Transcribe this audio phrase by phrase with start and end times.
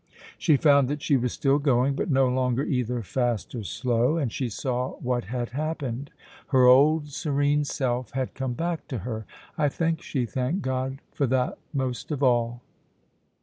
[0.39, 4.31] She found that she was still going, but no longer either fast or slow, and
[4.31, 6.09] she saw what had happened:
[6.47, 9.27] her old serene self had come back to her.
[9.59, 12.63] I think she thanked God for that most of all.